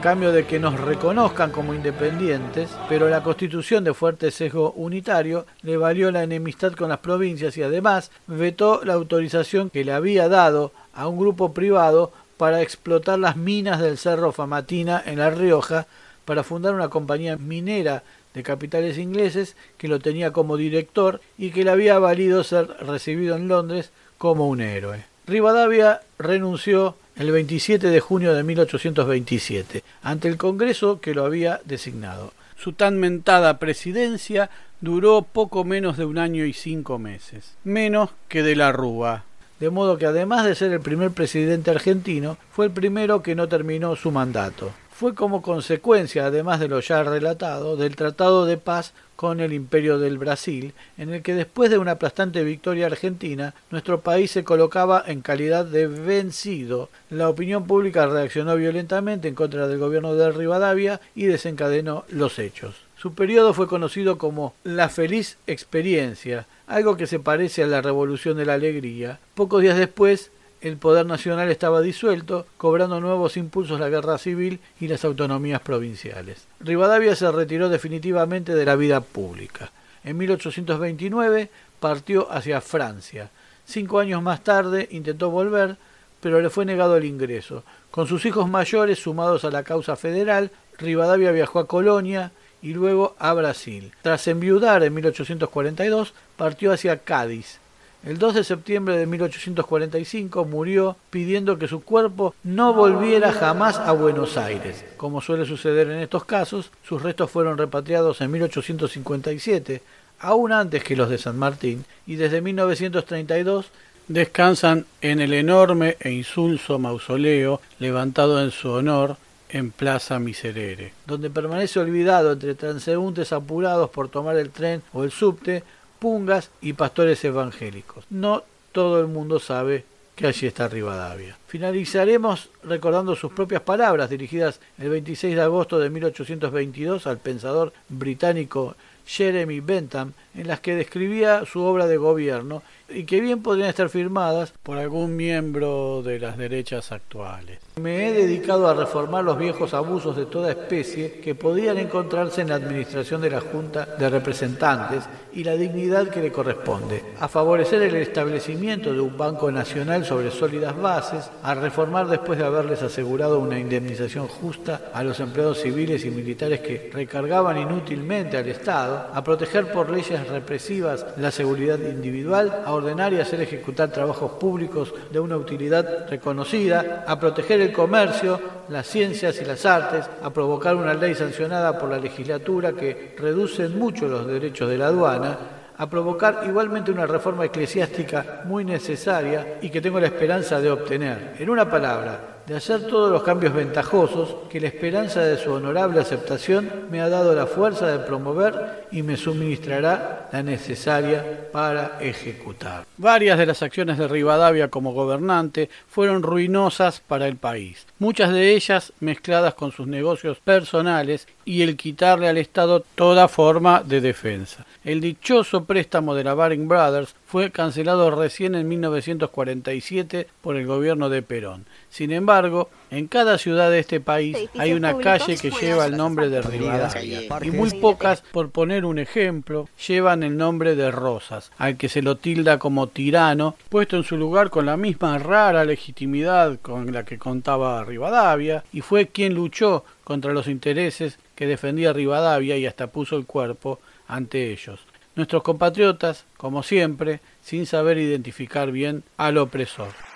cambio 0.00 0.32
de 0.32 0.46
que 0.46 0.58
nos 0.58 0.80
reconozcan 0.80 1.50
como 1.50 1.74
independientes, 1.74 2.70
pero 2.88 3.10
la 3.10 3.22
constitución 3.22 3.84
de 3.84 3.92
fuerte 3.92 4.30
sesgo 4.30 4.72
unitario 4.72 5.44
le 5.62 5.76
valió 5.76 6.10
la 6.10 6.22
enemistad 6.22 6.72
con 6.72 6.88
las 6.88 6.98
provincias 6.98 7.56
y 7.58 7.62
además 7.62 8.10
vetó 8.26 8.80
la 8.84 8.94
autorización 8.94 9.68
que 9.68 9.84
le 9.84 9.92
había 9.92 10.28
dado 10.28 10.72
a 10.94 11.06
un 11.06 11.18
grupo 11.18 11.52
privado 11.52 12.12
para 12.38 12.62
explotar 12.62 13.18
las 13.18 13.36
minas 13.36 13.78
del 13.78 13.98
Cerro 13.98 14.32
Famatina 14.32 15.02
en 15.04 15.18
La 15.18 15.28
Rioja 15.28 15.86
para 16.24 16.44
fundar 16.44 16.74
una 16.74 16.88
compañía 16.88 17.36
minera 17.36 18.02
de 18.32 18.42
capitales 18.42 18.96
ingleses 18.96 19.54
que 19.76 19.88
lo 19.88 19.98
tenía 19.98 20.32
como 20.32 20.56
director 20.56 21.20
y 21.36 21.50
que 21.50 21.64
le 21.64 21.72
había 21.72 21.98
valido 21.98 22.42
ser 22.42 22.68
recibido 22.80 23.36
en 23.36 23.48
Londres 23.48 23.90
como 24.16 24.48
un 24.48 24.62
héroe. 24.62 25.04
Rivadavia 25.26 26.00
renunció 26.18 26.96
el 27.16 27.30
27 27.30 27.88
de 27.88 28.00
junio 28.00 28.34
de 28.34 28.42
1827, 28.42 29.82
ante 30.02 30.28
el 30.28 30.36
Congreso 30.36 31.00
que 31.00 31.14
lo 31.14 31.24
había 31.24 31.60
designado. 31.64 32.32
Su 32.56 32.72
tan 32.72 32.98
mentada 32.98 33.58
presidencia 33.58 34.50
duró 34.80 35.22
poco 35.22 35.64
menos 35.64 35.96
de 35.96 36.04
un 36.04 36.18
año 36.18 36.44
y 36.44 36.52
cinco 36.52 36.98
meses, 36.98 37.54
menos 37.64 38.10
que 38.28 38.42
de 38.42 38.56
la 38.56 38.72
Rúa, 38.72 39.24
de 39.60 39.70
modo 39.70 39.98
que 39.98 40.06
además 40.06 40.44
de 40.44 40.54
ser 40.54 40.72
el 40.72 40.80
primer 40.80 41.10
presidente 41.10 41.70
argentino, 41.70 42.38
fue 42.52 42.66
el 42.66 42.72
primero 42.72 43.22
que 43.22 43.34
no 43.34 43.48
terminó 43.48 43.94
su 43.96 44.10
mandato. 44.10 44.72
Fue 45.00 45.14
como 45.14 45.40
consecuencia, 45.40 46.26
además 46.26 46.60
de 46.60 46.68
lo 46.68 46.78
ya 46.80 47.02
relatado, 47.02 47.74
del 47.74 47.96
Tratado 47.96 48.44
de 48.44 48.58
Paz 48.58 48.92
con 49.16 49.40
el 49.40 49.54
Imperio 49.54 49.98
del 49.98 50.18
Brasil, 50.18 50.74
en 50.98 51.14
el 51.14 51.22
que 51.22 51.32
después 51.32 51.70
de 51.70 51.78
una 51.78 51.92
aplastante 51.92 52.44
victoria 52.44 52.84
argentina, 52.84 53.54
nuestro 53.70 54.02
país 54.02 54.30
se 54.30 54.44
colocaba 54.44 55.02
en 55.06 55.22
calidad 55.22 55.64
de 55.64 55.86
vencido. 55.86 56.90
La 57.08 57.30
opinión 57.30 57.66
pública 57.66 58.08
reaccionó 58.08 58.56
violentamente 58.56 59.26
en 59.26 59.34
contra 59.34 59.68
del 59.68 59.78
gobierno 59.78 60.14
de 60.14 60.32
Rivadavia 60.32 61.00
y 61.14 61.24
desencadenó 61.24 62.04
los 62.10 62.38
hechos. 62.38 62.74
Su 62.98 63.14
periodo 63.14 63.54
fue 63.54 63.68
conocido 63.68 64.18
como 64.18 64.52
la 64.64 64.90
feliz 64.90 65.38
experiencia, 65.46 66.46
algo 66.66 66.98
que 66.98 67.06
se 67.06 67.20
parece 67.20 67.62
a 67.62 67.66
la 67.66 67.80
Revolución 67.80 68.36
de 68.36 68.44
la 68.44 68.52
Alegría. 68.52 69.18
Pocos 69.34 69.62
días 69.62 69.78
después, 69.78 70.30
el 70.60 70.76
poder 70.76 71.06
nacional 71.06 71.50
estaba 71.50 71.80
disuelto, 71.80 72.46
cobrando 72.56 73.00
nuevos 73.00 73.36
impulsos 73.36 73.80
la 73.80 73.88
guerra 73.88 74.18
civil 74.18 74.60
y 74.80 74.88
las 74.88 75.04
autonomías 75.04 75.60
provinciales. 75.60 76.46
Rivadavia 76.60 77.16
se 77.16 77.30
retiró 77.30 77.68
definitivamente 77.68 78.54
de 78.54 78.64
la 78.64 78.76
vida 78.76 79.00
pública. 79.00 79.70
En 80.04 80.16
1829 80.18 81.50
partió 81.78 82.30
hacia 82.30 82.60
Francia. 82.60 83.30
Cinco 83.64 83.98
años 84.00 84.22
más 84.22 84.42
tarde 84.42 84.88
intentó 84.90 85.30
volver, 85.30 85.76
pero 86.20 86.40
le 86.40 86.50
fue 86.50 86.64
negado 86.64 86.96
el 86.96 87.04
ingreso. 87.04 87.64
Con 87.90 88.06
sus 88.06 88.24
hijos 88.26 88.48
mayores 88.48 88.98
sumados 88.98 89.44
a 89.44 89.50
la 89.50 89.62
causa 89.62 89.96
federal, 89.96 90.50
Rivadavia 90.78 91.32
viajó 91.32 91.58
a 91.58 91.66
Colonia, 91.66 92.32
y 92.62 92.74
luego 92.74 93.14
a 93.18 93.32
Brasil. 93.32 93.92
Tras 94.02 94.26
enviudar 94.28 94.82
en 94.82 94.94
1842, 94.94 96.12
partió 96.36 96.72
hacia 96.72 96.98
Cádiz. 96.98 97.58
El 98.02 98.18
2 98.18 98.34
de 98.34 98.44
septiembre 98.44 98.96
de 98.96 99.04
1845 99.04 100.46
murió 100.46 100.96
pidiendo 101.10 101.58
que 101.58 101.68
su 101.68 101.82
cuerpo 101.82 102.34
no 102.42 102.72
volviera 102.72 103.30
jamás 103.30 103.78
a 103.78 103.92
Buenos 103.92 104.38
Aires. 104.38 104.86
Como 104.96 105.20
suele 105.20 105.44
suceder 105.44 105.90
en 105.90 105.98
estos 105.98 106.24
casos, 106.24 106.70
sus 106.82 107.02
restos 107.02 107.30
fueron 107.30 107.58
repatriados 107.58 108.22
en 108.22 108.30
1857, 108.30 109.82
aún 110.20 110.52
antes 110.52 110.82
que 110.82 110.96
los 110.96 111.10
de 111.10 111.18
San 111.18 111.38
Martín, 111.38 111.84
y 112.06 112.16
desde 112.16 112.40
1932 112.40 113.70
descansan 114.08 114.86
en 115.02 115.20
el 115.20 115.34
enorme 115.34 115.98
e 116.00 116.10
insulso 116.10 116.78
mausoleo 116.78 117.60
levantado 117.78 118.42
en 118.42 118.50
su 118.50 118.70
honor 118.70 119.18
en 119.50 119.72
Plaza 119.72 120.18
Miserere, 120.18 120.92
donde 121.06 121.28
permanece 121.28 121.78
olvidado 121.80 122.32
entre 122.32 122.54
transeúntes 122.54 123.32
apurados 123.32 123.90
por 123.90 124.08
tomar 124.08 124.36
el 124.36 124.50
tren 124.50 124.82
o 124.92 125.04
el 125.04 125.10
subte, 125.10 125.64
pungas 126.00 126.50
y 126.60 126.72
pastores 126.72 127.24
evangélicos. 127.24 128.04
No 128.10 128.42
todo 128.72 129.00
el 129.00 129.06
mundo 129.06 129.38
sabe 129.38 129.84
que 130.16 130.26
allí 130.26 130.46
está 130.46 130.68
Rivadavia. 130.68 131.38
Finalizaremos 131.46 132.50
recordando 132.64 133.14
sus 133.14 133.32
propias 133.32 133.62
palabras 133.62 134.10
dirigidas 134.10 134.60
el 134.78 134.90
26 134.90 135.36
de 135.36 135.42
agosto 135.42 135.78
de 135.78 135.90
1822 135.90 137.06
al 137.06 137.18
pensador 137.18 137.72
británico 137.88 138.74
Jeremy 139.06 139.60
Bentham, 139.60 140.12
en 140.34 140.46
las 140.46 140.60
que 140.60 140.74
describía 140.74 141.44
su 141.46 141.62
obra 141.62 141.86
de 141.86 141.96
gobierno 141.96 142.62
y 142.92 143.04
que 143.04 143.20
bien 143.20 143.42
podrían 143.42 143.68
estar 143.68 143.88
firmadas 143.88 144.52
por 144.62 144.78
algún 144.78 145.16
miembro 145.16 146.02
de 146.02 146.18
las 146.18 146.36
derechas 146.36 146.92
actuales. 146.92 147.58
Me 147.80 148.08
he 148.08 148.12
dedicado 148.12 148.68
a 148.68 148.74
reformar 148.74 149.24
los 149.24 149.38
viejos 149.38 149.74
abusos 149.74 150.16
de 150.16 150.26
toda 150.26 150.50
especie 150.50 151.20
que 151.20 151.34
podían 151.34 151.78
encontrarse 151.78 152.40
en 152.42 152.48
la 152.48 152.56
administración 152.56 153.20
de 153.20 153.30
la 153.30 153.40
Junta 153.40 153.86
de 153.86 154.10
Representantes 154.10 155.04
y 155.32 155.44
la 155.44 155.56
dignidad 155.56 156.08
que 156.08 156.20
le 156.20 156.32
corresponde, 156.32 157.02
a 157.20 157.28
favorecer 157.28 157.82
el 157.82 157.96
establecimiento 157.96 158.92
de 158.92 159.00
un 159.00 159.16
Banco 159.16 159.50
Nacional 159.50 160.04
sobre 160.04 160.30
sólidas 160.30 160.76
bases, 160.80 161.30
a 161.42 161.54
reformar 161.54 162.08
después 162.08 162.38
de 162.38 162.44
haberles 162.44 162.82
asegurado 162.82 163.38
una 163.38 163.58
indemnización 163.58 164.26
justa 164.26 164.90
a 164.92 165.02
los 165.04 165.20
empleados 165.20 165.60
civiles 165.60 166.04
y 166.04 166.10
militares 166.10 166.60
que 166.60 166.90
recargaban 166.92 167.58
inútilmente 167.58 168.36
al 168.36 168.48
Estado, 168.48 169.08
a 169.12 169.22
proteger 169.22 169.70
por 169.72 169.90
leyes 169.90 170.28
represivas 170.28 171.06
la 171.16 171.30
seguridad 171.30 171.78
individual, 171.78 172.62
a 172.64 172.72
ordenar 172.80 173.12
y 173.12 173.20
hacer 173.20 173.40
ejecutar 173.40 173.90
trabajos 173.90 174.32
públicos 174.32 174.92
de 175.10 175.20
una 175.20 175.36
utilidad 175.36 176.08
reconocida, 176.08 177.04
a 177.06 177.18
proteger 177.20 177.60
el 177.60 177.72
comercio, 177.72 178.40
las 178.68 178.86
ciencias 178.86 179.40
y 179.40 179.44
las 179.44 179.64
artes, 179.64 180.04
a 180.22 180.30
provocar 180.30 180.74
una 180.74 180.94
ley 180.94 181.14
sancionada 181.14 181.78
por 181.78 181.90
la 181.90 181.98
legislatura 181.98 182.72
que 182.72 183.14
reduce 183.18 183.68
mucho 183.68 184.08
los 184.08 184.26
derechos 184.26 184.68
de 184.68 184.78
la 184.78 184.86
aduana, 184.88 185.38
a 185.76 185.88
provocar 185.88 186.42
igualmente 186.46 186.90
una 186.90 187.06
reforma 187.06 187.46
eclesiástica 187.46 188.42
muy 188.44 188.64
necesaria 188.66 189.58
y 189.62 189.70
que 189.70 189.80
tengo 189.80 189.98
la 189.98 190.08
esperanza 190.08 190.60
de 190.60 190.70
obtener. 190.70 191.36
En 191.38 191.48
una 191.48 191.70
palabra, 191.70 192.39
de 192.50 192.56
hacer 192.56 192.88
todos 192.88 193.12
los 193.12 193.22
cambios 193.22 193.54
ventajosos 193.54 194.34
que 194.50 194.58
la 194.58 194.66
esperanza 194.66 195.22
de 195.22 195.38
su 195.38 195.52
honorable 195.52 196.00
aceptación 196.00 196.68
me 196.90 197.00
ha 197.00 197.08
dado 197.08 197.32
la 197.32 197.46
fuerza 197.46 197.86
de 197.86 198.00
promover 198.00 198.88
y 198.90 199.04
me 199.04 199.16
suministrará 199.16 200.28
la 200.32 200.42
necesaria 200.42 201.48
para 201.52 201.98
ejecutar. 202.00 202.86
Varias 202.96 203.38
de 203.38 203.46
las 203.46 203.62
acciones 203.62 203.98
de 203.98 204.08
Rivadavia 204.08 204.66
como 204.66 204.92
gobernante 204.92 205.70
fueron 205.88 206.24
ruinosas 206.24 207.00
para 207.06 207.28
el 207.28 207.36
país, 207.36 207.86
muchas 208.00 208.32
de 208.32 208.56
ellas 208.56 208.92
mezcladas 208.98 209.54
con 209.54 209.70
sus 209.70 209.86
negocios 209.86 210.38
personales 210.38 211.28
y 211.44 211.62
el 211.62 211.76
quitarle 211.76 212.28
al 212.28 212.38
Estado 212.38 212.82
toda 212.96 213.28
forma 213.28 213.84
de 213.84 214.00
defensa. 214.00 214.66
El 214.82 215.02
dichoso 215.02 215.64
préstamo 215.64 216.14
de 216.14 216.24
la 216.24 216.32
Baring 216.32 216.66
Brothers 216.66 217.14
fue 217.26 217.50
cancelado 217.50 218.10
recién 218.10 218.54
en 218.54 218.66
1947 218.66 220.26
por 220.40 220.56
el 220.56 220.66
gobierno 220.66 221.10
de 221.10 221.20
Perón. 221.20 221.66
Sin 221.90 222.12
embargo, 222.12 222.70
en 222.90 223.06
cada 223.06 223.36
ciudad 223.36 223.70
de 223.70 223.78
este 223.78 224.00
país 224.00 224.38
hay 224.56 224.72
una 224.72 224.96
calle 224.96 225.36
que 225.36 225.50
lleva 225.50 225.84
el 225.84 225.98
nombre 225.98 226.30
de 226.30 226.40
Rivadavia. 226.40 227.20
Y 227.42 227.50
muy 227.50 227.70
pocas, 227.72 228.22
por 228.32 228.50
poner 228.50 228.86
un 228.86 228.98
ejemplo, 228.98 229.68
llevan 229.86 230.22
el 230.22 230.38
nombre 230.38 230.74
de 230.74 230.90
Rosas, 230.90 231.52
al 231.58 231.76
que 231.76 231.90
se 231.90 232.00
lo 232.00 232.16
tilda 232.16 232.58
como 232.58 232.86
tirano, 232.86 233.56
puesto 233.68 233.98
en 233.98 234.04
su 234.04 234.16
lugar 234.16 234.48
con 234.48 234.64
la 234.64 234.78
misma 234.78 235.18
rara 235.18 235.66
legitimidad 235.66 236.58
con 236.62 236.90
la 236.90 237.04
que 237.04 237.18
contaba 237.18 237.84
Rivadavia, 237.84 238.64
y 238.72 238.80
fue 238.80 239.08
quien 239.08 239.34
luchó 239.34 239.84
contra 240.04 240.32
los 240.32 240.48
intereses 240.48 241.18
que 241.34 241.46
defendía 241.46 241.92
Rivadavia 241.92 242.56
y 242.56 242.64
hasta 242.64 242.86
puso 242.86 243.16
el 243.16 243.26
cuerpo 243.26 243.78
ante 244.10 244.52
ellos. 244.52 244.80
Nuestros 245.16 245.42
compatriotas, 245.42 246.26
como 246.36 246.62
siempre, 246.62 247.20
sin 247.40 247.66
saber 247.66 247.98
identificar 247.98 248.70
bien 248.72 249.02
al 249.16 249.38
opresor. 249.38 250.09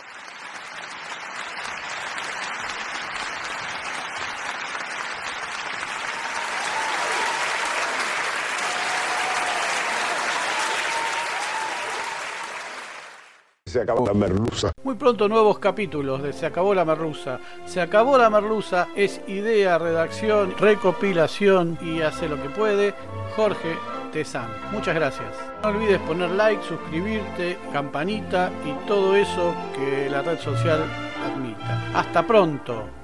Se 13.75 13.81
acabó 13.81 14.07
la 14.07 14.15
merluza. 14.15 14.71
Muy 14.85 14.95
pronto 14.95 15.29
nuevos 15.29 15.59
capítulos 15.59 16.23
de 16.23 16.33
Se 16.33 16.47
acabó 16.47 16.77
la 16.77 16.85
merluza. 16.85 17.41
Se 17.67 17.81
acabó 17.81 18.17
la 18.17 18.31
merluza 18.31 18.87
es 18.95 19.21
idea, 19.27 19.79
redacción, 19.79 20.55
recopilación 20.57 21.77
y 21.83 22.01
hace 22.01 22.29
lo 22.29 22.41
que 22.41 22.51
puede 22.51 22.95
Jorge 23.35 23.77
Tezán. 24.13 24.47
Muchas 24.71 24.95
gracias. 24.95 25.27
No 25.65 25.71
olvides 25.71 26.01
poner 26.03 26.31
like, 26.31 26.63
suscribirte, 26.63 27.59
campanita 27.73 28.53
y 28.65 28.87
todo 28.87 29.17
eso 29.17 29.53
que 29.75 30.09
la 30.09 30.23
red 30.23 30.39
social 30.39 30.85
admita. 31.27 31.99
Hasta 31.99 32.25
pronto. 32.25 33.04